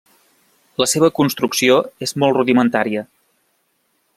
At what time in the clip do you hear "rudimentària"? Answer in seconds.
2.39-3.05